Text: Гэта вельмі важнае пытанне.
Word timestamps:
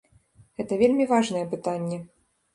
Гэта 0.61 0.73
вельмі 0.81 1.05
важнае 1.13 1.45
пытанне. 1.53 2.03